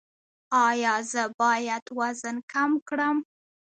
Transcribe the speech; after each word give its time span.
ایا 0.67 0.93
زه 1.11 1.23
باید 1.39 1.85
وزن 1.97 2.35
کم 2.51 2.71
کړم؟ 2.87 3.17